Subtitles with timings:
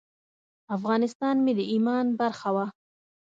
[0.75, 2.65] افغانستان مې د ایمان برخه وه.